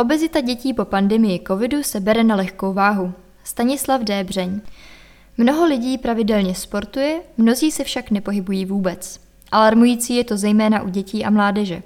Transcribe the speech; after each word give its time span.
Obezita 0.00 0.40
dětí 0.40 0.74
po 0.74 0.84
pandemii 0.84 1.40
covidu 1.46 1.82
se 1.82 2.00
bere 2.00 2.24
na 2.24 2.34
lehkou 2.34 2.72
váhu. 2.72 3.12
Stanislav 3.44 4.00
Débřeň. 4.00 4.60
Mnoho 5.38 5.66
lidí 5.66 5.98
pravidelně 5.98 6.54
sportuje, 6.54 7.20
mnozí 7.36 7.70
se 7.70 7.84
však 7.84 8.10
nepohybují 8.10 8.64
vůbec. 8.64 9.20
Alarmující 9.52 10.16
je 10.16 10.24
to 10.24 10.36
zejména 10.36 10.82
u 10.82 10.88
dětí 10.88 11.24
a 11.24 11.30
mládeže. 11.30 11.82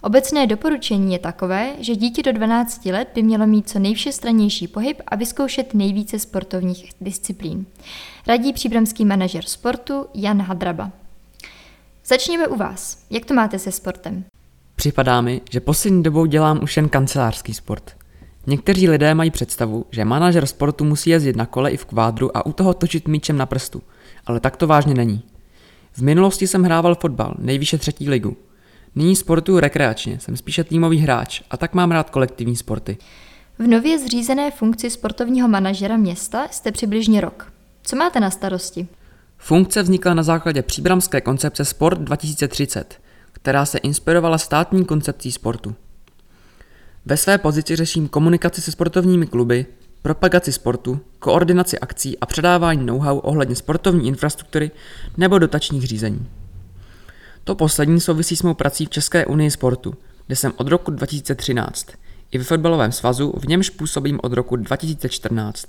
Obecné 0.00 0.46
doporučení 0.46 1.12
je 1.12 1.18
takové, 1.18 1.72
že 1.78 1.96
dítě 1.96 2.22
do 2.22 2.32
12 2.32 2.84
let 2.86 3.08
by 3.14 3.22
mělo 3.22 3.46
mít 3.46 3.68
co 3.68 3.78
nejvšestranější 3.78 4.68
pohyb 4.68 5.02
a 5.06 5.16
vyzkoušet 5.16 5.74
nejvíce 5.74 6.18
sportovních 6.18 6.92
disciplín. 7.00 7.66
Radí 8.26 8.52
příbramský 8.52 9.04
manažer 9.04 9.44
sportu 9.44 10.06
Jan 10.14 10.42
Hadraba. 10.42 10.90
Začněme 12.06 12.48
u 12.48 12.56
vás. 12.56 13.04
Jak 13.10 13.24
to 13.24 13.34
máte 13.34 13.58
se 13.58 13.72
sportem? 13.72 14.24
Připadá 14.76 15.20
mi, 15.20 15.40
že 15.50 15.60
poslední 15.60 16.02
dobou 16.02 16.26
dělám 16.26 16.62
už 16.62 16.76
jen 16.76 16.88
kancelářský 16.88 17.54
sport. 17.54 17.96
Někteří 18.46 18.88
lidé 18.88 19.14
mají 19.14 19.30
představu, 19.30 19.86
že 19.90 20.04
manažer 20.04 20.46
sportu 20.46 20.84
musí 20.84 21.10
jezdit 21.10 21.36
na 21.36 21.46
kole 21.46 21.70
i 21.70 21.76
v 21.76 21.84
kvádru 21.84 22.36
a 22.36 22.46
u 22.46 22.52
toho 22.52 22.74
točit 22.74 23.08
míčem 23.08 23.36
na 23.36 23.46
prstu, 23.46 23.82
ale 24.26 24.40
tak 24.40 24.56
to 24.56 24.66
vážně 24.66 24.94
není. 24.94 25.22
V 25.92 26.02
minulosti 26.02 26.46
jsem 26.46 26.62
hrával 26.62 26.94
fotbal, 26.94 27.34
nejvýše 27.38 27.78
třetí 27.78 28.08
ligu. 28.08 28.36
Nyní 28.94 29.16
sportuju 29.16 29.60
rekreačně, 29.60 30.20
jsem 30.20 30.36
spíše 30.36 30.64
týmový 30.64 30.98
hráč 30.98 31.42
a 31.50 31.56
tak 31.56 31.74
mám 31.74 31.90
rád 31.90 32.10
kolektivní 32.10 32.56
sporty. 32.56 32.96
V 33.58 33.66
nově 33.66 33.98
zřízené 33.98 34.50
funkci 34.50 34.90
sportovního 34.90 35.48
manažera 35.48 35.96
města 35.96 36.48
jste 36.50 36.72
přibližně 36.72 37.20
rok. 37.20 37.52
Co 37.82 37.96
máte 37.96 38.20
na 38.20 38.30
starosti? 38.30 38.88
Funkce 39.38 39.82
vznikla 39.82 40.14
na 40.14 40.22
základě 40.22 40.62
příbramské 40.62 41.20
koncepce 41.20 41.64
Sport 41.64 42.00
2030, 42.00 43.00
která 43.32 43.66
se 43.66 43.78
inspirovala 43.78 44.38
státní 44.38 44.84
koncepcí 44.84 45.32
sportu. 45.32 45.74
Ve 47.06 47.16
své 47.16 47.38
pozici 47.38 47.76
řeším 47.76 48.08
komunikaci 48.08 48.60
se 48.60 48.72
sportovními 48.72 49.26
kluby, 49.26 49.66
propagaci 50.02 50.52
sportu, 50.52 51.00
koordinaci 51.18 51.78
akcí 51.78 52.18
a 52.18 52.26
předávání 52.26 52.86
know-how 52.86 53.18
ohledně 53.18 53.56
sportovní 53.56 54.08
infrastruktury 54.08 54.70
nebo 55.16 55.38
dotačních 55.38 55.86
řízení. 55.86 56.28
To 57.44 57.54
poslední 57.54 58.00
souvisí 58.00 58.36
s 58.36 58.42
mou 58.42 58.54
prací 58.54 58.86
v 58.86 58.90
České 58.90 59.26
unii 59.26 59.50
sportu, 59.50 59.94
kde 60.26 60.36
jsem 60.36 60.52
od 60.56 60.68
roku 60.68 60.90
2013, 60.90 61.86
i 62.30 62.38
ve 62.38 62.44
fotbalovém 62.44 62.92
svazu, 62.92 63.34
v 63.38 63.46
němž 63.48 63.70
působím 63.70 64.20
od 64.22 64.32
roku 64.32 64.56
2014. 64.56 65.66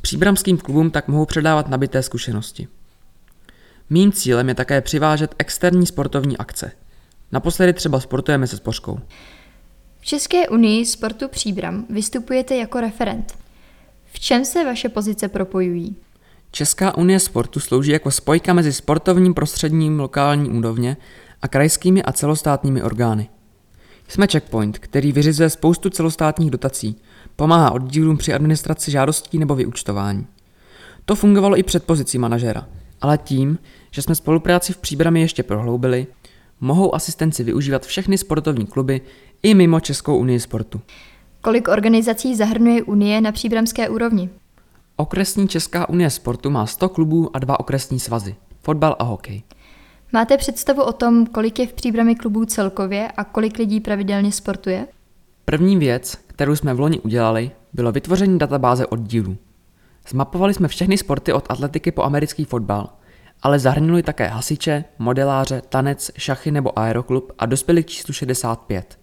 Příbramským 0.00 0.58
klubům 0.58 0.90
tak 0.90 1.08
mohou 1.08 1.26
předávat 1.26 1.68
nabité 1.68 2.02
zkušenosti. 2.02 2.68
Mým 3.90 4.12
cílem 4.12 4.48
je 4.48 4.54
také 4.54 4.80
přivážet 4.80 5.34
externí 5.38 5.86
sportovní 5.86 6.38
akce. 6.38 6.72
Naposledy 7.32 7.72
třeba 7.72 8.00
sportujeme 8.00 8.46
se 8.46 8.56
spořkou. 8.56 9.00
V 10.00 10.04
České 10.06 10.48
unii 10.48 10.86
sportu 10.86 11.28
Příbram 11.28 11.86
vystupujete 11.90 12.56
jako 12.56 12.80
referent. 12.80 13.38
V 14.04 14.20
čem 14.20 14.44
se 14.44 14.64
vaše 14.64 14.88
pozice 14.88 15.28
propojují? 15.28 15.96
Česká 16.50 16.96
unie 16.96 17.20
sportu 17.20 17.60
slouží 17.60 17.90
jako 17.90 18.10
spojka 18.10 18.52
mezi 18.52 18.72
sportovním 18.72 19.34
prostředním 19.34 20.00
lokální 20.00 20.50
úrovně 20.50 20.96
a 21.42 21.48
krajskými 21.48 22.02
a 22.02 22.12
celostátními 22.12 22.82
orgány. 22.82 23.28
Jsme 24.08 24.26
checkpoint, 24.26 24.78
který 24.78 25.12
vyřizuje 25.12 25.50
spoustu 25.50 25.90
celostátních 25.90 26.50
dotací, 26.50 26.96
pomáhá 27.36 27.70
oddílům 27.70 28.16
při 28.16 28.34
administraci 28.34 28.90
žádostí 28.90 29.38
nebo 29.38 29.54
vyučtování. 29.54 30.26
To 31.04 31.14
fungovalo 31.14 31.58
i 31.58 31.62
před 31.62 31.84
pozicí 31.84 32.18
manažera, 32.18 32.68
ale 33.00 33.18
tím, 33.18 33.58
že 33.90 34.02
jsme 34.02 34.14
spolupráci 34.14 34.72
v 34.72 34.78
příbrami 34.78 35.20
ještě 35.20 35.42
prohloubili, 35.42 36.06
mohou 36.60 36.94
asistenci 36.94 37.44
využívat 37.44 37.86
všechny 37.86 38.18
sportovní 38.18 38.66
kluby 38.66 39.00
i 39.42 39.54
mimo 39.54 39.80
Českou 39.80 40.18
unii 40.18 40.40
sportu. 40.40 40.80
Kolik 41.40 41.68
organizací 41.68 42.34
zahrnuje 42.34 42.82
Unie 42.82 43.20
na 43.20 43.32
příbramské 43.32 43.88
úrovni? 43.88 44.30
Okresní 44.96 45.48
Česká 45.48 45.88
unie 45.88 46.10
sportu 46.10 46.50
má 46.50 46.66
100 46.66 46.88
klubů 46.88 47.36
a 47.36 47.38
dva 47.38 47.60
okresní 47.60 48.00
svazy, 48.00 48.36
fotbal 48.62 48.96
a 48.98 49.04
hokej. 49.04 49.42
Máte 50.12 50.36
představu 50.36 50.82
o 50.82 50.92
tom, 50.92 51.26
kolik 51.26 51.58
je 51.58 51.66
v 51.66 51.72
příbrami 51.72 52.14
klubů 52.14 52.44
celkově 52.44 53.08
a 53.16 53.24
kolik 53.24 53.58
lidí 53.58 53.80
pravidelně 53.80 54.32
sportuje? 54.32 54.86
První 55.44 55.76
věc, 55.76 56.18
kterou 56.26 56.56
jsme 56.56 56.74
v 56.74 56.80
loni 56.80 57.00
udělali, 57.00 57.50
bylo 57.72 57.92
vytvoření 57.92 58.38
databáze 58.38 58.86
oddílů. 58.86 59.36
Zmapovali 60.08 60.54
jsme 60.54 60.68
všechny 60.68 60.98
sporty 60.98 61.32
od 61.32 61.46
atletiky 61.48 61.92
po 61.92 62.02
americký 62.02 62.44
fotbal, 62.44 62.88
ale 63.42 63.58
zahrnuli 63.58 64.02
také 64.02 64.26
hasiče, 64.26 64.84
modeláře, 64.98 65.62
tanec, 65.68 66.10
šachy 66.18 66.50
nebo 66.50 66.78
aeroklub 66.78 67.32
a 67.38 67.46
dospěli 67.46 67.84
k 67.84 67.86
číslu 67.86 68.14
65. 68.14 68.98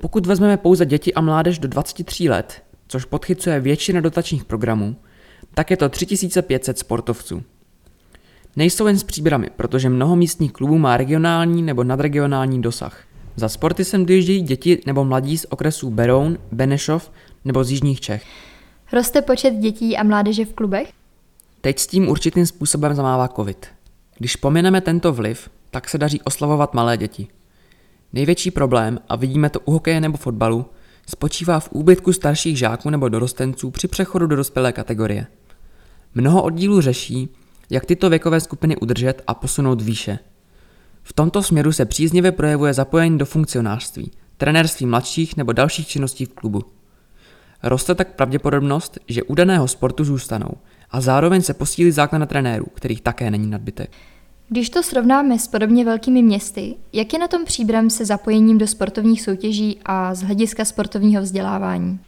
Pokud 0.00 0.26
vezmeme 0.26 0.56
pouze 0.56 0.86
děti 0.86 1.14
a 1.14 1.20
mládež 1.20 1.58
do 1.58 1.68
23 1.68 2.28
let, 2.28 2.62
což 2.88 3.04
podchycuje 3.04 3.60
většina 3.60 4.00
dotačních 4.00 4.44
programů, 4.44 4.96
tak 5.54 5.70
je 5.70 5.76
to 5.76 5.88
3500 5.88 6.78
sportovců. 6.78 7.42
Nejsou 8.56 8.86
jen 8.86 8.98
s 8.98 9.04
příbramy, 9.04 9.50
protože 9.56 9.88
mnoho 9.88 10.16
místních 10.16 10.52
klubů 10.52 10.78
má 10.78 10.96
regionální 10.96 11.62
nebo 11.62 11.84
nadregionální 11.84 12.62
dosah. 12.62 13.04
Za 13.36 13.48
sporty 13.48 13.84
sem 13.84 14.06
dojíždějí 14.06 14.42
děti 14.42 14.80
nebo 14.86 15.04
mladí 15.04 15.38
z 15.38 15.46
okresů 15.48 15.90
Beroun, 15.90 16.38
Benešov 16.52 17.12
nebo 17.44 17.64
z 17.64 17.70
jižních 17.70 18.00
Čech. 18.00 18.24
Roste 18.92 19.22
počet 19.22 19.54
dětí 19.54 19.96
a 19.96 20.02
mládeže 20.02 20.44
v 20.44 20.52
klubech? 20.52 20.92
Teď 21.60 21.78
s 21.78 21.86
tím 21.86 22.08
určitým 22.08 22.46
způsobem 22.46 22.94
zamává 22.94 23.28
covid. 23.28 23.66
Když 24.18 24.36
pomineme 24.36 24.80
tento 24.80 25.12
vliv, 25.12 25.50
tak 25.70 25.88
se 25.88 25.98
daří 25.98 26.20
oslavovat 26.22 26.74
malé 26.74 26.96
děti. 26.96 27.28
Největší 28.12 28.50
problém, 28.50 28.98
a 29.08 29.16
vidíme 29.16 29.50
to 29.50 29.60
u 29.60 29.72
hokeje 29.72 30.00
nebo 30.00 30.16
fotbalu, 30.16 30.66
spočívá 31.06 31.60
v 31.60 31.68
úbytku 31.72 32.12
starších 32.12 32.58
žáků 32.58 32.90
nebo 32.90 33.08
dorostenců 33.08 33.70
při 33.70 33.88
přechodu 33.88 34.26
do 34.26 34.36
dospělé 34.36 34.72
kategorie. 34.72 35.26
Mnoho 36.14 36.42
oddílů 36.42 36.80
řeší, 36.80 37.28
jak 37.70 37.84
tyto 37.84 38.10
věkové 38.10 38.40
skupiny 38.40 38.76
udržet 38.76 39.22
a 39.26 39.34
posunout 39.34 39.82
výše. 39.82 40.18
V 41.02 41.12
tomto 41.12 41.42
směru 41.42 41.72
se 41.72 41.84
příznivě 41.84 42.32
projevuje 42.32 42.74
zapojení 42.74 43.18
do 43.18 43.26
funkcionářství, 43.26 44.10
trenérství 44.36 44.86
mladších 44.86 45.36
nebo 45.36 45.52
dalších 45.52 45.88
činností 45.88 46.24
v 46.24 46.32
klubu. 46.32 46.77
Roste 47.62 47.94
tak 47.94 48.14
pravděpodobnost, 48.14 48.98
že 49.08 49.22
u 49.22 49.34
daného 49.34 49.68
sportu 49.68 50.04
zůstanou 50.04 50.50
a 50.90 51.00
zároveň 51.00 51.42
se 51.42 51.54
posílí 51.54 51.90
základ 51.90 52.18
na 52.18 52.26
trenérů, 52.26 52.66
kterých 52.74 53.00
také 53.00 53.30
není 53.30 53.46
nadbytek. 53.46 53.90
Když 54.48 54.70
to 54.70 54.82
srovnáme 54.82 55.38
s 55.38 55.48
podobně 55.48 55.84
velkými 55.84 56.22
městy, 56.22 56.74
jak 56.92 57.12
je 57.12 57.18
na 57.18 57.28
tom 57.28 57.44
příbram 57.44 57.90
se 57.90 58.04
zapojením 58.04 58.58
do 58.58 58.66
sportovních 58.66 59.22
soutěží 59.22 59.78
a 59.84 60.14
z 60.14 60.22
hlediska 60.22 60.64
sportovního 60.64 61.22
vzdělávání? 61.22 62.00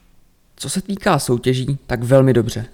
Co 0.57 0.71
se 0.71 0.83
týká 0.83 1.19
soutěží, 1.19 1.79
tak 1.87 2.03
velmi 2.03 2.33
dobře. 2.33 2.67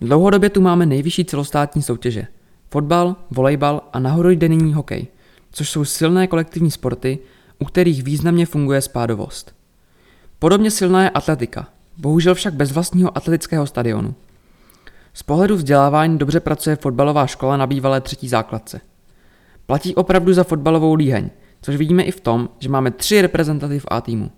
Dlouhodobě 0.00 0.50
tu 0.50 0.60
máme 0.60 0.86
nejvyšší 0.86 1.24
celostátní 1.24 1.82
soutěže. 1.82 2.26
Fotbal, 2.70 3.16
volejbal 3.30 3.82
a 3.92 3.98
nahoru 3.98 4.30
jde 4.30 4.48
nyní 4.48 4.74
hokej, 4.74 5.06
což 5.52 5.70
jsou 5.70 5.84
silné 5.84 6.26
kolektivní 6.26 6.70
sporty, 6.70 7.18
u 7.58 7.64
kterých 7.64 8.02
významně 8.02 8.46
funguje 8.46 8.80
spádovost. 8.80 9.54
Podobně 10.38 10.70
silná 10.70 11.02
je 11.02 11.10
atletika, 11.10 11.68
bohužel 11.96 12.34
však 12.34 12.54
bez 12.54 12.72
vlastního 12.72 13.16
atletického 13.16 13.66
stadionu. 13.66 14.14
Z 15.14 15.22
pohledu 15.22 15.56
vzdělávání 15.56 16.18
dobře 16.18 16.40
pracuje 16.40 16.76
fotbalová 16.76 17.26
škola 17.26 17.56
na 17.56 17.66
bývalé 17.66 18.00
třetí 18.00 18.28
základce– 18.28 18.80
Platí 19.66 19.94
opravdu 19.94 20.32
za 20.32 20.44
fotbalovou 20.44 20.94
líheň, 20.94 21.30
což 21.62 21.76
vidíme 21.76 22.02
i 22.02 22.10
v 22.10 22.20
tom, 22.20 22.48
že 22.58 22.68
máme 22.68 22.90
tři 22.90 23.22
reprezentativ 23.22 23.86
A 23.88 24.00
týmu. 24.00 24.30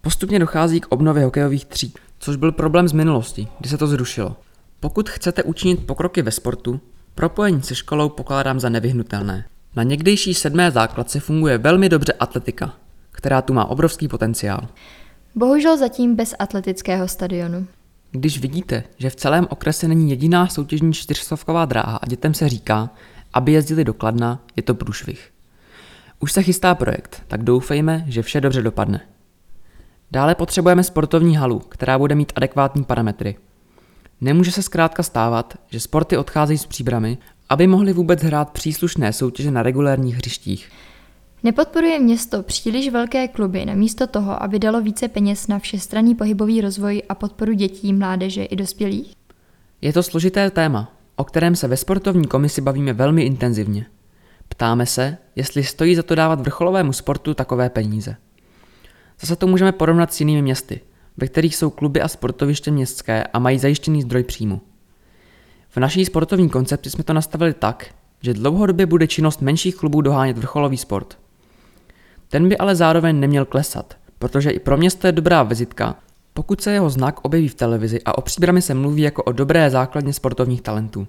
Postupně 0.00 0.38
dochází 0.38 0.80
k 0.80 0.86
obnově 0.88 1.24
hokejových 1.24 1.64
tříd, 1.64 1.98
což 2.18 2.36
byl 2.36 2.52
problém 2.52 2.88
z 2.88 2.92
minulosti, 2.92 3.48
kdy 3.60 3.68
se 3.68 3.78
to 3.78 3.86
zrušilo. 3.86 4.36
Pokud 4.80 5.10
chcete 5.10 5.42
učinit 5.42 5.86
pokroky 5.86 6.22
ve 6.22 6.30
sportu, 6.30 6.80
propojení 7.14 7.62
se 7.62 7.74
školou 7.74 8.08
pokládám 8.08 8.60
za 8.60 8.68
nevyhnutelné. 8.68 9.44
Na 9.76 9.82
někdejší 9.82 10.34
sedmé 10.34 10.70
základce 10.70 11.20
funguje 11.20 11.58
velmi 11.58 11.88
dobře 11.88 12.12
atletika, 12.12 12.74
která 13.10 13.42
tu 13.42 13.52
má 13.52 13.64
obrovský 13.64 14.08
potenciál. 14.08 14.68
Bohužel 15.38 15.76
zatím 15.76 16.16
bez 16.16 16.34
atletického 16.38 17.08
stadionu. 17.08 17.66
Když 18.10 18.40
vidíte, 18.40 18.84
že 18.98 19.10
v 19.10 19.16
celém 19.16 19.46
okrese 19.50 19.88
není 19.88 20.10
jediná 20.10 20.46
soutěžní 20.48 20.92
čtyřstovková 20.92 21.64
dráha 21.64 21.96
a 21.96 22.06
dětem 22.06 22.34
se 22.34 22.48
říká, 22.48 22.90
aby 23.32 23.52
jezdili 23.52 23.84
do 23.84 23.94
Kladna, 23.94 24.42
je 24.56 24.62
to 24.62 24.74
průšvih. 24.74 25.30
Už 26.20 26.32
se 26.32 26.42
chystá 26.42 26.74
projekt, 26.74 27.22
tak 27.28 27.42
doufejme, 27.42 28.04
že 28.08 28.22
vše 28.22 28.40
dobře 28.40 28.62
dopadne. 28.62 29.00
Dále 30.10 30.34
potřebujeme 30.34 30.84
sportovní 30.84 31.36
halu, 31.36 31.58
která 31.58 31.98
bude 31.98 32.14
mít 32.14 32.32
adekvátní 32.36 32.84
parametry. 32.84 33.36
Nemůže 34.20 34.52
se 34.52 34.62
zkrátka 34.62 35.02
stávat, 35.02 35.54
že 35.70 35.80
sporty 35.80 36.16
odcházejí 36.16 36.58
z 36.58 36.66
příbramy, 36.66 37.18
aby 37.48 37.66
mohly 37.66 37.92
vůbec 37.92 38.22
hrát 38.22 38.50
příslušné 38.50 39.12
soutěže 39.12 39.50
na 39.50 39.62
regulérních 39.62 40.16
hřištích. 40.16 40.70
Nepodporuje 41.46 41.98
město 41.98 42.42
příliš 42.42 42.88
velké 42.88 43.28
kluby 43.28 43.64
namísto 43.64 44.06
toho, 44.06 44.42
aby 44.42 44.58
dalo 44.58 44.80
více 44.80 45.08
peněz 45.08 45.48
na 45.48 45.58
všestranný 45.58 46.14
pohybový 46.14 46.60
rozvoj 46.60 47.02
a 47.08 47.14
podporu 47.14 47.52
dětí, 47.52 47.92
mládeže 47.92 48.44
i 48.44 48.56
dospělých? 48.56 49.12
Je 49.80 49.92
to 49.92 50.02
složité 50.02 50.50
téma, 50.50 50.92
o 51.16 51.24
kterém 51.24 51.56
se 51.56 51.68
ve 51.68 51.76
sportovní 51.76 52.26
komisi 52.26 52.60
bavíme 52.60 52.92
velmi 52.92 53.22
intenzivně. 53.22 53.86
Ptáme 54.48 54.86
se, 54.86 55.18
jestli 55.36 55.64
stojí 55.64 55.94
za 55.94 56.02
to 56.02 56.14
dávat 56.14 56.40
vrcholovému 56.40 56.92
sportu 56.92 57.34
takové 57.34 57.70
peníze. 57.70 58.16
Zase 59.20 59.36
to 59.36 59.46
můžeme 59.46 59.72
porovnat 59.72 60.12
s 60.12 60.20
jinými 60.20 60.42
městy, 60.42 60.80
ve 61.16 61.26
kterých 61.26 61.56
jsou 61.56 61.70
kluby 61.70 62.00
a 62.00 62.08
sportoviště 62.08 62.70
městské 62.70 63.24
a 63.24 63.38
mají 63.38 63.58
zajištěný 63.58 64.02
zdroj 64.02 64.22
příjmu. 64.22 64.60
V 65.68 65.76
naší 65.76 66.04
sportovní 66.04 66.48
koncepci 66.48 66.90
jsme 66.90 67.04
to 67.04 67.12
nastavili 67.12 67.54
tak, 67.54 67.94
že 68.22 68.34
dlouhodobě 68.34 68.86
bude 68.86 69.06
činnost 69.06 69.42
menších 69.42 69.76
klubů 69.76 70.00
dohánět 70.00 70.38
vrcholový 70.38 70.76
sport. 70.76 71.25
Ten 72.28 72.48
by 72.48 72.58
ale 72.58 72.76
zároveň 72.76 73.20
neměl 73.20 73.44
klesat, 73.44 73.94
protože 74.18 74.50
i 74.50 74.58
pro 74.58 74.76
město 74.76 75.06
je 75.06 75.12
dobrá 75.12 75.42
vizitka, 75.42 75.96
pokud 76.34 76.60
se 76.60 76.72
jeho 76.72 76.90
znak 76.90 77.24
objeví 77.24 77.48
v 77.48 77.54
televizi 77.54 78.00
a 78.04 78.18
o 78.18 78.20
příbrami 78.20 78.62
se 78.62 78.74
mluví 78.74 79.02
jako 79.02 79.22
o 79.22 79.32
dobré 79.32 79.70
základně 79.70 80.12
sportovních 80.12 80.62
talentů. 80.62 81.06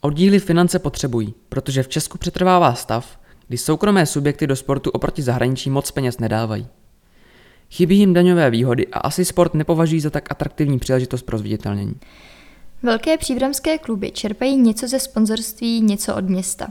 Oddíly 0.00 0.38
finance 0.38 0.78
potřebují, 0.78 1.34
protože 1.48 1.82
v 1.82 1.88
Česku 1.88 2.18
přetrvává 2.18 2.74
stav, 2.74 3.18
kdy 3.48 3.58
soukromé 3.58 4.06
subjekty 4.06 4.46
do 4.46 4.56
sportu 4.56 4.90
oproti 4.90 5.22
zahraničí 5.22 5.70
moc 5.70 5.90
peněz 5.90 6.18
nedávají. 6.18 6.66
Chybí 7.70 7.98
jim 7.98 8.14
daňové 8.14 8.50
výhody 8.50 8.86
a 8.86 8.98
asi 8.98 9.24
sport 9.24 9.54
nepovažují 9.54 10.00
za 10.00 10.10
tak 10.10 10.30
atraktivní 10.30 10.78
příležitost 10.78 11.22
pro 11.22 11.38
zviditelnění. 11.38 11.94
Velké 12.82 13.18
příbramské 13.18 13.78
kluby 13.78 14.10
čerpají 14.10 14.56
něco 14.56 14.88
ze 14.88 15.00
sponzorství, 15.00 15.80
něco 15.80 16.16
od 16.16 16.24
města. 16.24 16.68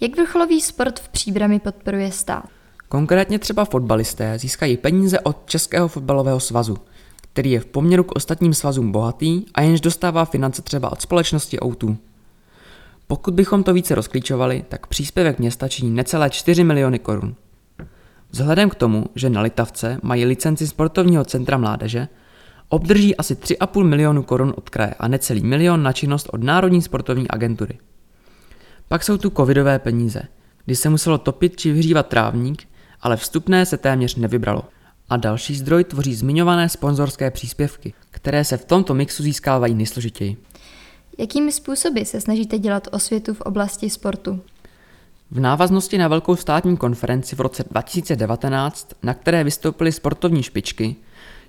Jak 0.00 0.16
vrcholový 0.16 0.60
sport 0.60 1.00
v 1.00 1.08
příbrami 1.08 1.60
podporuje 1.60 2.12
stát? 2.12 2.59
Konkrétně 2.90 3.38
třeba 3.38 3.64
fotbalisté 3.64 4.38
získají 4.38 4.76
peníze 4.76 5.20
od 5.20 5.36
Českého 5.46 5.88
fotbalového 5.88 6.40
svazu, 6.40 6.76
který 7.20 7.50
je 7.50 7.60
v 7.60 7.66
poměru 7.66 8.04
k 8.04 8.12
ostatním 8.16 8.54
svazům 8.54 8.92
bohatý 8.92 9.42
a 9.54 9.62
jenž 9.62 9.80
dostává 9.80 10.24
finance 10.24 10.62
třeba 10.62 10.92
od 10.92 11.02
společnosti 11.02 11.58
O2. 11.58 11.96
Pokud 13.06 13.34
bychom 13.34 13.62
to 13.62 13.72
více 13.72 13.94
rozklíčovali, 13.94 14.64
tak 14.68 14.86
příspěvek 14.86 15.38
města 15.38 15.68
činí 15.68 15.90
necelé 15.90 16.30
4 16.30 16.64
miliony 16.64 16.98
korun. 16.98 17.34
Vzhledem 18.30 18.70
k 18.70 18.74
tomu, 18.74 19.04
že 19.14 19.30
na 19.30 19.40
Litavce 19.40 19.98
mají 20.02 20.24
licenci 20.24 20.66
sportovního 20.66 21.24
centra 21.24 21.58
mládeže, 21.58 22.08
obdrží 22.68 23.16
asi 23.16 23.34
3,5 23.34 23.84
milionu 23.84 24.22
korun 24.22 24.54
od 24.56 24.70
kraje 24.70 24.94
a 24.98 25.08
necelý 25.08 25.42
milion 25.42 25.82
na 25.82 25.92
činnost 25.92 26.28
od 26.32 26.42
Národní 26.42 26.82
sportovní 26.82 27.28
agentury. 27.28 27.78
Pak 28.88 29.04
jsou 29.04 29.18
tu 29.18 29.30
covidové 29.30 29.78
peníze, 29.78 30.22
kdy 30.64 30.76
se 30.76 30.88
muselo 30.88 31.18
topit 31.18 31.56
či 31.56 31.72
vyhřívat 31.72 32.06
trávník, 32.06 32.69
ale 33.02 33.16
vstupné 33.16 33.66
se 33.66 33.76
téměř 33.76 34.14
nevybralo. 34.14 34.62
A 35.08 35.16
další 35.16 35.56
zdroj 35.56 35.84
tvoří 35.84 36.14
zmiňované 36.14 36.68
sponzorské 36.68 37.30
příspěvky, 37.30 37.92
které 38.10 38.44
se 38.44 38.56
v 38.56 38.64
tomto 38.64 38.94
mixu 38.94 39.22
získávají 39.22 39.74
nejsložitěji. 39.74 40.36
Jakými 41.18 41.52
způsoby 41.52 42.02
se 42.02 42.20
snažíte 42.20 42.58
dělat 42.58 42.88
osvětu 42.92 43.34
v 43.34 43.40
oblasti 43.40 43.90
sportu? 43.90 44.40
V 45.30 45.40
návaznosti 45.40 45.98
na 45.98 46.08
velkou 46.08 46.36
státní 46.36 46.76
konferenci 46.76 47.36
v 47.36 47.40
roce 47.40 47.64
2019, 47.70 48.92
na 49.02 49.14
které 49.14 49.44
vystoupily 49.44 49.92
sportovní 49.92 50.42
špičky, 50.42 50.96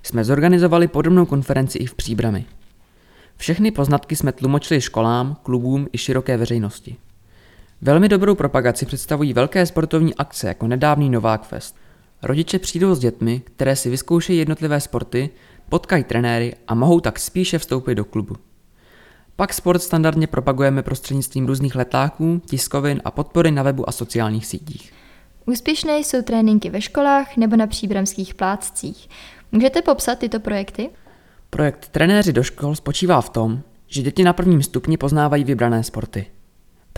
jsme 0.03 0.23
zorganizovali 0.23 0.87
podobnou 0.87 1.25
konferenci 1.25 1.77
i 1.77 1.85
v 1.85 1.95
Příbrami. 1.95 2.45
Všechny 3.37 3.71
poznatky 3.71 4.15
jsme 4.15 4.31
tlumočili 4.31 4.81
školám, 4.81 5.37
klubům 5.43 5.87
i 5.93 5.97
široké 5.97 6.37
veřejnosti. 6.37 6.95
Velmi 7.83 8.09
dobrou 8.09 8.35
propagaci 8.35 8.85
představují 8.85 9.33
velké 9.33 9.65
sportovní 9.65 10.15
akce 10.15 10.47
jako 10.47 10.67
nedávný 10.67 11.09
Novák 11.09 11.47
Fest. 11.47 11.75
Rodiče 12.23 12.59
přijdou 12.59 12.95
s 12.95 12.99
dětmi, 12.99 13.41
které 13.45 13.75
si 13.75 13.89
vyzkoušejí 13.89 14.39
jednotlivé 14.39 14.81
sporty, 14.81 15.29
potkají 15.69 16.03
trenéry 16.03 16.55
a 16.67 16.75
mohou 16.75 16.99
tak 16.99 17.19
spíše 17.19 17.59
vstoupit 17.59 17.95
do 17.95 18.05
klubu. 18.05 18.35
Pak 19.35 19.53
sport 19.53 19.79
standardně 19.79 20.27
propagujeme 20.27 20.83
prostřednictvím 20.83 21.45
různých 21.45 21.75
letáků, 21.75 22.41
tiskovin 22.45 23.01
a 23.05 23.11
podpory 23.11 23.51
na 23.51 23.63
webu 23.63 23.89
a 23.89 23.91
sociálních 23.91 24.45
sítích. 24.45 24.93
Úspěšné 25.45 25.97
jsou 25.97 26.21
tréninky 26.21 26.69
ve 26.69 26.81
školách 26.81 27.37
nebo 27.37 27.55
na 27.55 27.67
příbramských 27.67 28.33
pláccích. 28.33 29.09
Můžete 29.51 29.81
popsat 29.81 30.19
tyto 30.19 30.39
projekty? 30.39 30.89
Projekt 31.49 31.89
Trenéři 31.89 32.33
do 32.33 32.43
škol 32.43 32.75
spočívá 32.75 33.21
v 33.21 33.29
tom, 33.29 33.61
že 33.87 34.01
děti 34.01 34.23
na 34.23 34.33
prvním 34.33 34.63
stupni 34.63 34.97
poznávají 34.97 35.43
vybrané 35.43 35.83
sporty. 35.83 36.25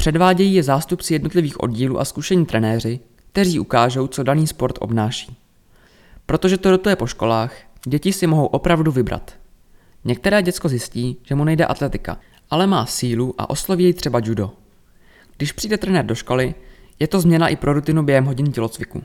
Předvádějí 0.03 0.53
je 0.53 0.63
zástupci 0.63 1.13
jednotlivých 1.13 1.59
oddílů 1.59 1.99
a 1.99 2.05
zkušení 2.05 2.45
trenéři, 2.45 2.99
kteří 3.31 3.59
ukážou, 3.59 4.07
co 4.07 4.23
daný 4.23 4.47
sport 4.47 4.77
obnáší. 4.81 5.37
Protože 6.25 6.57
to 6.57 6.71
dotuje 6.71 6.95
po 6.95 7.07
školách, 7.07 7.55
děti 7.87 8.13
si 8.13 8.27
mohou 8.27 8.45
opravdu 8.45 8.91
vybrat. 8.91 9.33
Některé 10.05 10.41
děcko 10.41 10.69
zjistí, 10.69 11.17
že 11.23 11.35
mu 11.35 11.43
nejde 11.43 11.65
atletika, 11.65 12.17
ale 12.49 12.67
má 12.67 12.85
sílu 12.85 13.35
a 13.37 13.49
osloví 13.49 13.83
jej 13.83 13.93
třeba 13.93 14.21
judo. 14.23 14.51
Když 15.37 15.51
přijde 15.51 15.77
trenér 15.77 16.05
do 16.05 16.15
školy, 16.15 16.55
je 16.99 17.07
to 17.07 17.21
změna 17.21 17.47
i 17.47 17.55
pro 17.55 17.73
rutinu 17.73 18.03
během 18.03 18.25
hodin 18.25 18.51
tělocviku. 18.51 19.03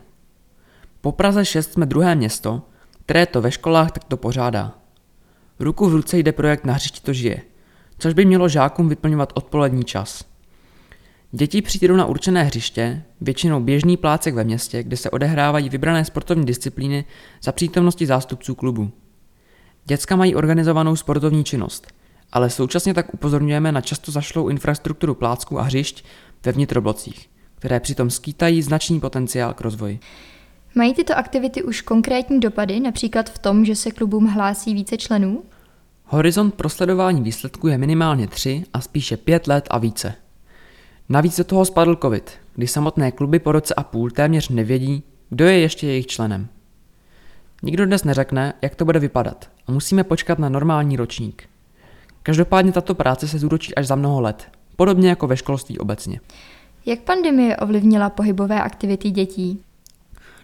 Po 1.01 1.11
Praze 1.11 1.45
6 1.45 1.73
jsme 1.73 1.85
druhé 1.85 2.15
město, 2.15 2.61
které 3.05 3.25
to 3.25 3.41
ve 3.41 3.51
školách 3.51 3.91
takto 3.91 4.17
pořádá. 4.17 4.73
Ruku 5.59 5.89
v 5.89 5.95
ruce 5.95 6.17
jde 6.17 6.31
projekt 6.31 6.65
Na 6.65 6.73
hřišti 6.73 7.01
to 7.01 7.13
žije, 7.13 7.41
což 7.99 8.13
by 8.13 8.25
mělo 8.25 8.49
žákům 8.49 8.89
vyplňovat 8.89 9.31
odpolední 9.35 9.83
čas. 9.83 10.28
Děti 11.31 11.61
přijdou 11.61 11.95
na 11.95 12.05
určené 12.05 12.43
hřiště, 12.43 13.03
většinou 13.21 13.59
běžný 13.59 13.97
plácek 13.97 14.33
ve 14.35 14.43
městě, 14.43 14.83
kde 14.83 14.97
se 14.97 15.09
odehrávají 15.09 15.69
vybrané 15.69 16.05
sportovní 16.05 16.45
disciplíny 16.45 17.05
za 17.43 17.51
přítomnosti 17.51 18.05
zástupců 18.05 18.55
klubu. 18.55 18.91
Děcka 19.85 20.15
mají 20.15 20.35
organizovanou 20.35 20.95
sportovní 20.95 21.43
činnost, 21.43 21.87
ale 22.31 22.49
současně 22.49 22.93
tak 22.93 23.13
upozorňujeme 23.13 23.71
na 23.71 23.81
často 23.81 24.11
zašlou 24.11 24.49
infrastrukturu 24.49 25.15
plácků 25.15 25.59
a 25.59 25.61
hřišť 25.61 26.05
ve 26.45 26.51
vnitroblocích, 26.51 27.29
které 27.55 27.79
přitom 27.79 28.09
skýtají 28.09 28.61
značný 28.61 28.99
potenciál 28.99 29.53
k 29.53 29.61
rozvoji. 29.61 29.99
Mají 30.75 30.93
tyto 30.93 31.17
aktivity 31.17 31.63
už 31.63 31.81
konkrétní 31.81 32.39
dopady, 32.39 32.79
například 32.79 33.29
v 33.29 33.39
tom, 33.39 33.65
že 33.65 33.75
se 33.75 33.91
klubům 33.91 34.27
hlásí 34.27 34.73
více 34.73 34.97
členů? 34.97 35.43
Horizont 36.05 36.53
pro 36.53 36.69
sledování 36.69 37.21
výsledků 37.21 37.67
je 37.67 37.77
minimálně 37.77 38.27
3 38.27 38.63
a 38.73 38.81
spíše 38.81 39.17
5 39.17 39.47
let 39.47 39.67
a 39.71 39.77
více. 39.77 40.15
Navíc 41.11 41.37
do 41.37 41.43
toho 41.43 41.65
spadl 41.65 41.95
covid, 41.95 42.31
kdy 42.55 42.67
samotné 42.67 43.11
kluby 43.11 43.39
po 43.39 43.51
roce 43.51 43.73
a 43.73 43.83
půl 43.83 44.11
téměř 44.11 44.49
nevědí, 44.49 45.03
kdo 45.29 45.45
je 45.45 45.59
ještě 45.59 45.87
jejich 45.87 46.07
členem. 46.07 46.47
Nikdo 47.63 47.85
dnes 47.85 48.03
neřekne, 48.03 48.53
jak 48.61 48.75
to 48.75 48.85
bude 48.85 48.99
vypadat 48.99 49.49
a 49.67 49.71
musíme 49.71 50.03
počkat 50.03 50.39
na 50.39 50.49
normální 50.49 50.97
ročník. 50.97 51.49
Každopádně 52.23 52.71
tato 52.71 52.95
práce 52.95 53.27
se 53.27 53.39
zúročí 53.39 53.75
až 53.75 53.87
za 53.87 53.95
mnoho 53.95 54.21
let, 54.21 54.47
podobně 54.75 55.09
jako 55.09 55.27
ve 55.27 55.37
školství 55.37 55.77
obecně. 55.79 56.19
Jak 56.85 56.99
pandemie 56.99 57.57
ovlivnila 57.57 58.09
pohybové 58.09 58.61
aktivity 58.61 59.11
dětí? 59.11 59.63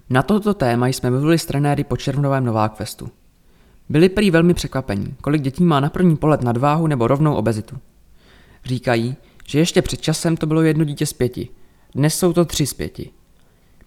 Na 0.09 0.23
toto 0.23 0.53
téma 0.53 0.87
jsme 0.87 1.09
mluvili 1.09 1.39
s 1.39 1.45
trenéry 1.45 1.83
po 1.83 1.97
červnovém 1.97 2.45
Novákfestu. 2.45 3.09
Byli 3.89 4.09
prý 4.09 4.31
velmi 4.31 4.53
překvapení, 4.53 5.15
kolik 5.21 5.41
dětí 5.41 5.63
má 5.63 5.79
na 5.79 5.89
první 5.89 6.15
pohled 6.15 6.41
nadváhu 6.41 6.87
nebo 6.87 7.07
rovnou 7.07 7.35
obezitu. 7.35 7.77
Říkají, 8.65 9.15
že 9.47 9.59
ještě 9.59 9.81
před 9.81 10.01
časem 10.01 10.37
to 10.37 10.45
bylo 10.45 10.61
jedno 10.61 10.83
dítě 10.83 11.05
z 11.05 11.13
pěti, 11.13 11.49
dnes 11.95 12.19
jsou 12.19 12.33
to 12.33 12.45
tři 12.45 12.65
z 12.65 12.73
pěti. 12.73 13.11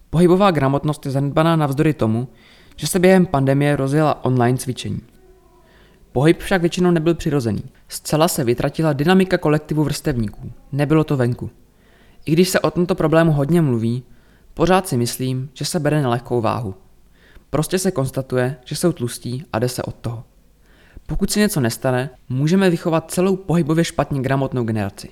Pohybová 0.09 0.51
gramotnost 0.51 1.05
je 1.05 1.11
zanedbaná 1.11 1.55
navzdory 1.55 1.93
tomu, 1.93 2.27
že 2.75 2.87
se 2.87 2.99
během 2.99 3.25
pandemie 3.25 3.75
rozjela 3.75 4.25
online 4.25 4.57
cvičení. 4.57 5.01
Pohyb 6.11 6.39
však 6.39 6.61
většinou 6.61 6.91
nebyl 6.91 7.15
přirozený. 7.15 7.63
Zcela 7.87 8.27
se 8.27 8.43
vytratila 8.43 8.93
dynamika 8.93 9.37
kolektivu 9.37 9.83
vrstevníků. 9.83 10.51
Nebylo 10.71 11.03
to 11.03 11.17
venku. 11.17 11.49
I 12.25 12.31
když 12.31 12.49
se 12.49 12.59
o 12.59 12.71
tomto 12.71 12.95
problému 12.95 13.31
hodně 13.31 13.61
mluví, 13.61 14.03
pořád 14.53 14.87
si 14.87 14.97
myslím, 14.97 15.49
že 15.53 15.65
se 15.65 15.79
bere 15.79 16.01
na 16.01 16.09
lehkou 16.09 16.41
váhu. 16.41 16.75
Prostě 17.49 17.79
se 17.79 17.91
konstatuje, 17.91 18.55
že 18.65 18.75
jsou 18.75 18.91
tlustí 18.91 19.43
a 19.53 19.59
jde 19.59 19.69
se 19.69 19.83
od 19.83 19.95
toho. 19.95 20.23
Pokud 21.07 21.31
se 21.31 21.39
něco 21.39 21.59
nestane, 21.59 22.09
můžeme 22.29 22.69
vychovat 22.69 23.11
celou 23.11 23.35
pohybově 23.35 23.83
špatně 23.83 24.21
gramotnou 24.21 24.63
generaci. 24.63 25.09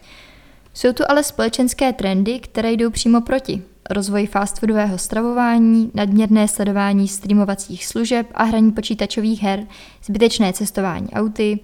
Jsou 0.77 0.93
tu 0.93 1.03
ale 1.09 1.23
společenské 1.23 1.93
trendy, 1.93 2.39
které 2.39 2.71
jdou 2.71 2.89
přímo 2.91 3.21
proti. 3.21 3.61
Rozvoj 3.89 4.27
fast 4.27 4.59
foodového 4.59 4.97
stravování, 4.97 5.91
nadměrné 5.93 6.47
sledování 6.47 7.07
streamovacích 7.07 7.85
služeb 7.85 8.27
a 8.33 8.43
hraní 8.43 8.71
počítačových 8.71 9.43
her, 9.43 9.63
zbytečné 10.03 10.53
cestování 10.53 11.09
auty. 11.09 11.59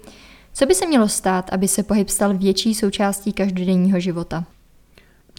Co 0.54 0.66
by 0.66 0.76
se 0.76 0.88
mělo 0.88 1.08
stát, 1.08 1.50
aby 1.54 1.68
se 1.68 1.84
pohyb 1.84 2.10
stal 2.10 2.38
větší 2.38 2.76
součástí 2.76 3.34
každodenního 3.34 4.00
života? 4.00 4.46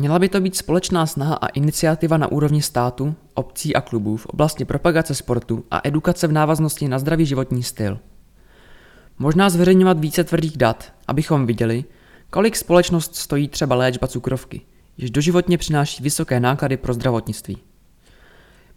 Měla 0.00 0.18
by 0.18 0.28
to 0.28 0.40
být 0.40 0.56
společná 0.56 1.06
snaha 1.06 1.34
a 1.34 1.46
iniciativa 1.46 2.16
na 2.16 2.26
úrovni 2.32 2.62
státu, 2.62 3.14
obcí 3.34 3.76
a 3.76 3.80
klubů 3.80 4.16
v 4.16 4.26
oblasti 4.26 4.64
propagace 4.64 5.14
sportu 5.14 5.64
a 5.70 5.80
edukace 5.84 6.26
v 6.26 6.32
návaznosti 6.32 6.88
na 6.88 6.98
zdravý 6.98 7.26
životní 7.26 7.62
styl. 7.62 7.98
Možná 9.18 9.50
zveřejňovat 9.50 9.98
více 9.98 10.24
tvrdých 10.24 10.56
dat, 10.56 10.92
abychom 11.06 11.46
viděli, 11.46 11.84
kolik 12.34 12.56
společnost 12.56 13.16
stojí 13.16 13.48
třeba 13.48 13.76
léčba 13.76 14.06
cukrovky, 14.06 14.60
jež 14.98 15.10
doživotně 15.10 15.58
přináší 15.58 16.02
vysoké 16.02 16.40
náklady 16.40 16.76
pro 16.76 16.94
zdravotnictví. 16.94 17.58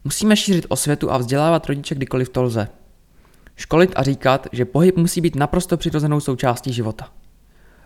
Musíme 0.03 0.35
šířit 0.35 0.65
osvětu 0.69 1.11
a 1.11 1.17
vzdělávat 1.17 1.65
rodiče 1.65 1.95
kdykoliv 1.95 2.29
to 2.29 2.43
lze. 2.43 2.67
Školit 3.55 3.91
a 3.95 4.03
říkat, 4.03 4.47
že 4.51 4.65
pohyb 4.65 4.97
musí 4.97 5.21
být 5.21 5.35
naprosto 5.35 5.77
přirozenou 5.77 6.19
součástí 6.19 6.73
života. 6.73 7.09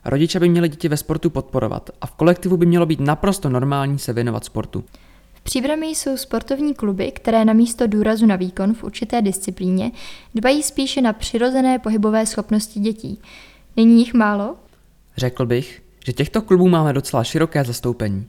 Rodiče 0.06 0.40
by 0.40 0.50
měli 0.50 0.70
děti 0.70 0.88
ve 0.88 0.98
sportu 0.98 1.30
podporovat 1.30 1.90
a 2.02 2.06
v 2.06 2.12
kolektivu 2.12 2.58
by 2.58 2.66
mělo 2.66 2.86
být 2.86 3.00
naprosto 3.00 3.50
normální 3.50 4.00
se 4.00 4.14
věnovat 4.14 4.46
sportu. 4.46 4.84
V 5.34 5.42
Příbrami 5.42 5.88
jsou 5.88 6.18
sportovní 6.18 6.74
kluby, 6.74 7.12
které 7.12 7.46
na 7.46 7.54
místo 7.54 7.88
důrazu 7.88 8.26
na 8.26 8.36
výkon 8.36 8.74
v 8.74 8.84
určité 8.84 9.22
disciplíně 9.22 9.92
dbají 10.36 10.64
spíše 10.64 11.02
na 11.02 11.14
přirozené 11.14 11.80
pohybové 11.80 12.26
schopnosti 12.26 12.80
dětí. 12.80 13.22
Není 13.78 14.00
jich 14.00 14.14
málo? 14.14 14.56
Řekl 15.18 15.46
bych, 15.46 15.84
že 16.06 16.14
těchto 16.14 16.42
klubů 16.42 16.68
máme 16.68 16.94
docela 16.94 17.24
široké 17.24 17.64
zastoupení. 17.64 18.28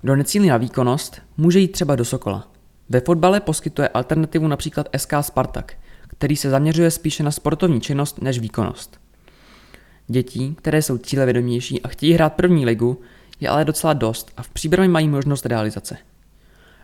Kdo 0.00 0.16
necílí 0.16 0.48
na 0.48 0.56
výkonnost, 0.56 1.22
může 1.36 1.58
jít 1.58 1.72
třeba 1.72 1.96
do 1.96 2.04
Sokola. 2.04 2.48
Ve 2.88 3.00
fotbale 3.00 3.40
poskytuje 3.40 3.88
alternativu 3.88 4.48
například 4.48 4.88
SK 4.96 5.12
Spartak, 5.20 5.74
který 6.06 6.36
se 6.36 6.50
zaměřuje 6.50 6.90
spíše 6.90 7.22
na 7.22 7.30
sportovní 7.30 7.80
činnost 7.80 8.22
než 8.22 8.38
výkonnost. 8.38 9.00
Dětí, 10.06 10.54
které 10.58 10.82
jsou 10.82 10.98
cílevědomější 10.98 11.82
a 11.82 11.88
chtějí 11.88 12.12
hrát 12.12 12.32
první 12.32 12.66
ligu, 12.66 13.00
je 13.40 13.48
ale 13.48 13.64
docela 13.64 13.92
dost 13.92 14.32
a 14.36 14.42
v 14.42 14.48
příbrami 14.48 14.88
mají 14.88 15.08
možnost 15.08 15.46
realizace. 15.46 15.96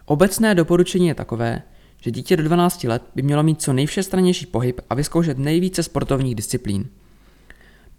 Obecné 0.05 0.55
doporučení 0.55 1.09
je 1.09 1.15
takové, 1.15 1.63
že 2.01 2.11
dítě 2.11 2.37
do 2.37 2.43
12 2.43 2.85
let 2.85 3.03
by 3.15 3.23
mělo 3.23 3.43
mít 3.43 3.63
co 3.63 3.73
nejvšestranější 3.73 4.47
pohyb 4.47 4.81
a 4.91 4.95
vyzkoušet 4.95 5.39
nejvíce 5.39 5.83
sportovních 5.83 6.35
disciplín. 6.35 6.89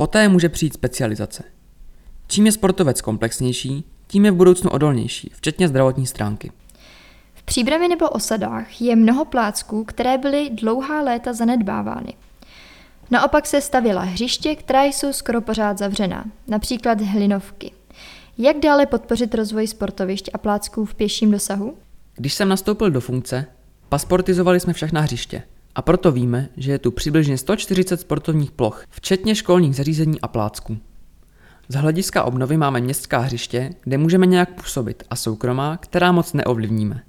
Poté 0.02 0.30
může 0.30 0.50
přijít 0.50 0.74
specializace. 0.74 1.44
Čím 2.28 2.46
je 2.46 2.52
sportovec 2.52 3.02
komplexnější, 3.02 3.86
tím 4.08 4.26
je 4.26 4.32
v 4.32 4.36
budoucnu 4.36 4.70
odolnější, 4.70 5.32
včetně 5.36 5.68
zdravotní 5.68 6.08
stránky. 6.08 6.52
V 7.34 7.44
příbrami 7.44 7.88
nebo 7.88 8.10
osadách 8.10 8.82
je 8.82 8.96
mnoho 8.96 9.26
plácků, 9.26 9.84
které 9.84 10.18
byly 10.18 10.50
dlouhá 10.50 11.02
léta 11.02 11.34
zanedbávány. 11.34 12.14
Naopak 13.12 13.48
se 13.48 13.62
stavila 13.62 14.02
hřiště, 14.02 14.56
která 14.56 14.84
jsou 14.84 15.14
skoro 15.14 15.42
pořád 15.42 15.78
zavřená, 15.78 16.26
například 16.48 17.02
hlinovky. 17.02 17.72
Jak 18.38 18.60
dále 18.60 18.86
podpořit 18.86 19.36
rozvoj 19.36 19.68
sportovišť 19.68 20.30
a 20.34 20.38
plácků 20.38 20.86
v 20.86 20.96
pěším 20.96 21.32
dosahu? 21.32 21.78
Když 22.16 22.34
jsem 22.34 22.50
nastoupil 22.50 22.92
do 22.92 23.02
funkce, 23.02 23.46
pasportizovali 23.90 24.60
jsme 24.60 24.74
všechna 24.74 25.02
hřiště. 25.02 25.44
A 25.76 25.82
proto 25.82 26.12
víme, 26.12 26.50
že 26.58 26.72
je 26.72 26.80
tu 26.80 26.92
přibližně 26.92 27.38
140 27.38 28.02
sportovních 28.02 28.52
ploch, 28.52 28.84
včetně 28.90 29.36
školních 29.36 29.76
zařízení 29.76 30.22
a 30.22 30.28
plácků. 30.28 30.78
Z 31.68 31.76
hlediska 31.76 32.24
obnovy 32.24 32.58
máme 32.58 32.82
městská 32.82 33.20
hřiště, 33.20 33.70
kde 33.84 33.98
můžeme 33.98 34.26
nějak 34.26 34.50
působit 34.50 35.04
a 35.10 35.16
soukromá, 35.16 35.78
která 35.78 36.12
moc 36.12 36.34
neovlivníme. 36.34 37.04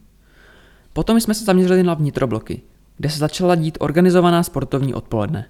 Potom 0.93 1.21
jsme 1.21 1.35
se 1.35 1.45
zaměřili 1.45 1.83
na 1.83 1.95
vnitrobloky, 1.95 2.63
kde 2.97 3.11
se 3.11 3.19
začala 3.19 3.55
dít 3.55 3.79
organizovaná 3.81 4.43
sportovní 4.43 4.95
odpoledne. 4.95 5.49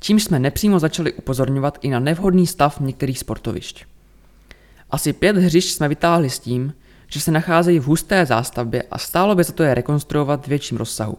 Čímž 0.00 0.24
jsme 0.24 0.38
nepřímo 0.38 0.78
začali 0.78 1.12
upozorňovat 1.12 1.78
i 1.80 1.90
na 1.90 2.00
nevhodný 2.00 2.46
stav 2.46 2.80
některých 2.80 3.18
sportovišť. 3.18 3.84
Asi 4.90 5.12
pět 5.12 5.36
hřišť 5.36 5.76
jsme 5.76 5.88
vytáhli 5.88 6.30
s 6.30 6.38
tím, 6.38 6.74
že 7.06 7.20
se 7.20 7.30
nacházejí 7.30 7.78
v 7.78 7.84
husté 7.84 8.26
zástavbě 8.26 8.82
a 8.90 8.98
stálo 8.98 9.34
by 9.34 9.44
za 9.44 9.52
to 9.52 9.62
je 9.62 9.74
rekonstruovat 9.74 10.44
v 10.44 10.48
větším 10.48 10.78
rozsahu, 10.78 11.18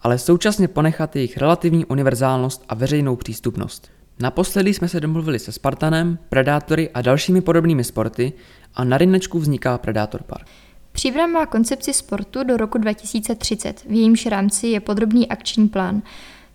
ale 0.00 0.18
současně 0.18 0.68
ponechat 0.68 1.16
jejich 1.16 1.36
relativní 1.36 1.84
univerzálnost 1.84 2.64
a 2.68 2.74
veřejnou 2.74 3.16
přístupnost. 3.16 3.90
Naposledy 4.20 4.74
jsme 4.74 4.88
se 4.88 5.00
domluvili 5.00 5.38
se 5.38 5.52
Spartanem, 5.52 6.18
Predátory 6.28 6.90
a 6.90 7.02
dalšími 7.02 7.40
podobnými 7.40 7.84
sporty 7.84 8.32
a 8.74 8.84
na 8.84 8.98
Rynečku 8.98 9.38
vzniká 9.38 9.78
Predátor 9.78 10.22
Park. 10.22 10.46
Příbram 10.92 11.30
má 11.30 11.46
koncepci 11.46 11.94
sportu 11.94 12.44
do 12.44 12.56
roku 12.56 12.78
2030, 12.78 13.84
v 13.88 13.92
jejímž 13.92 14.26
rámci 14.26 14.66
je 14.66 14.80
podrobný 14.80 15.28
akční 15.28 15.68
plán. 15.68 16.02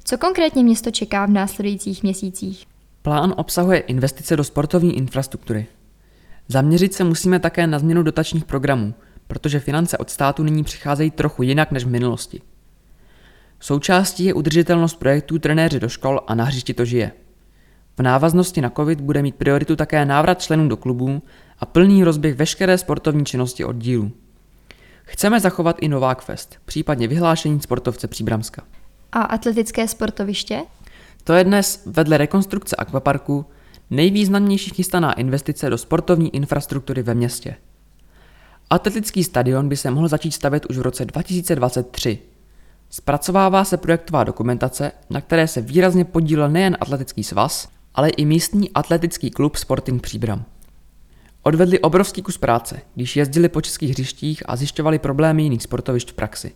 Co 0.03 0.17
konkrétně 0.17 0.63
město 0.63 0.91
čeká 0.91 1.25
v 1.25 1.29
následujících 1.29 2.03
měsících? 2.03 2.65
Plán 3.01 3.33
obsahuje 3.37 3.79
investice 3.79 4.35
do 4.35 4.43
sportovní 4.43 4.97
infrastruktury. 4.97 5.65
Zaměřit 6.47 6.93
se 6.93 7.03
musíme 7.03 7.39
také 7.39 7.67
na 7.67 7.79
změnu 7.79 8.03
dotačních 8.03 8.45
programů, 8.45 8.93
protože 9.27 9.59
finance 9.59 9.97
od 9.97 10.09
státu 10.09 10.43
nyní 10.43 10.63
přicházejí 10.63 11.11
trochu 11.11 11.43
jinak 11.43 11.71
než 11.71 11.83
v 11.83 11.89
minulosti. 11.89 12.41
Součástí 13.63 14.25
je 14.25 14.33
udržitelnost 14.33 14.95
projektů 14.95 15.39
trenéři 15.39 15.79
do 15.79 15.89
škol 15.89 16.21
a 16.27 16.35
na 16.35 16.43
hřišti 16.43 16.73
to 16.73 16.85
žije. 16.85 17.11
V 17.97 18.01
návaznosti 18.01 18.61
na 18.61 18.69
COVID 18.69 19.01
bude 19.01 19.21
mít 19.21 19.35
prioritu 19.35 19.75
také 19.75 20.05
návrat 20.05 20.41
členů 20.41 20.67
do 20.67 20.77
klubů 20.77 21.21
a 21.59 21.65
plný 21.65 22.03
rozběh 22.03 22.35
veškeré 22.35 22.77
sportovní 22.77 23.25
činnosti 23.25 23.65
oddílů. 23.65 24.11
Chceme 25.03 25.39
zachovat 25.39 25.77
i 25.81 25.87
Novák 25.87 26.21
Fest, 26.21 26.57
případně 26.65 27.07
vyhlášení 27.07 27.61
sportovce 27.61 28.07
Příbramska. 28.07 28.63
A 29.11 29.21
atletické 29.21 29.87
sportoviště? 29.87 30.61
To 31.23 31.33
je 31.33 31.43
dnes 31.43 31.81
vedle 31.85 32.17
rekonstrukce 32.17 32.75
akvaparku 32.75 33.45
nejvýznamnější 33.89 34.71
chystaná 34.71 35.13
investice 35.13 35.69
do 35.69 35.77
sportovní 35.77 36.35
infrastruktury 36.35 37.03
ve 37.03 37.13
městě. 37.13 37.55
Atletický 38.69 39.23
stadion 39.23 39.69
by 39.69 39.77
se 39.77 39.91
mohl 39.91 40.07
začít 40.07 40.31
stavět 40.31 40.65
už 40.65 40.77
v 40.77 40.81
roce 40.81 41.05
2023. 41.05 42.32
Zpracovává 42.95 43.63
se 43.63 43.77
projektová 43.77 44.23
dokumentace, 44.23 44.91
na 45.09 45.21
které 45.21 45.47
se 45.47 45.61
výrazně 45.61 46.05
podílel 46.05 46.49
nejen 46.49 46.77
atletický 46.79 47.23
svaz, 47.23 47.67
ale 47.95 48.09
i 48.09 48.25
místní 48.25 48.71
atletický 48.71 49.31
klub 49.31 49.55
Sporting 49.55 50.01
Příbram. 50.01 50.45
Odvedli 51.43 51.79
obrovský 51.79 52.21
kus 52.21 52.37
práce, 52.37 52.81
když 52.95 53.15
jezdili 53.15 53.49
po 53.49 53.61
českých 53.61 53.91
hřištích 53.91 54.43
a 54.45 54.55
zjišťovali 54.55 54.99
problémy 54.99 55.43
jiných 55.43 55.63
sportovišť 55.63 56.11
v 56.11 56.13
praxi. 56.13 56.51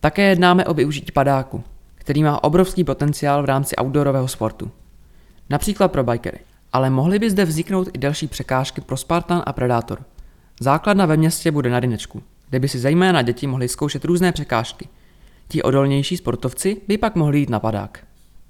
Také 0.00 0.22
jednáme 0.22 0.64
o 0.64 0.74
využití 0.74 1.12
padáku, 1.12 1.64
který 1.94 2.22
má 2.22 2.44
obrovský 2.44 2.84
potenciál 2.84 3.42
v 3.42 3.46
rámci 3.46 3.76
outdoorového 3.76 4.28
sportu. 4.28 4.70
Například 5.50 5.88
pro 5.88 6.04
bikery. 6.04 6.38
Ale 6.72 6.90
mohly 6.90 7.18
by 7.18 7.30
zde 7.30 7.44
vzniknout 7.44 7.88
i 7.92 7.98
další 7.98 8.26
překážky 8.26 8.80
pro 8.80 8.96
Spartan 8.96 9.42
a 9.46 9.52
Predator. 9.52 10.02
Základna 10.60 11.06
ve 11.06 11.16
městě 11.16 11.50
bude 11.50 11.70
na 11.70 11.80
Rinečku, 11.80 12.22
kde 12.50 12.60
by 12.60 12.68
si 12.68 12.78
zejména 12.78 13.22
děti 13.22 13.46
mohly 13.46 13.68
zkoušet 13.68 14.04
různé 14.04 14.32
překážky. 14.32 14.88
Ti 15.48 15.62
odolnější 15.62 16.16
sportovci 16.16 16.76
by 16.88 16.98
pak 16.98 17.16
mohli 17.16 17.38
jít 17.38 17.50
na 17.50 17.60
padák. 17.60 18.05